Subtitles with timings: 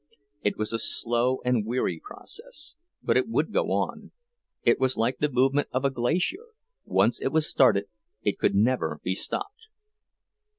[0.41, 5.29] It was a slow and weary process, but it would go on—it was like the
[5.29, 6.47] movement of a glacier,
[6.85, 7.85] once it was started
[8.23, 9.67] it could never be stopped.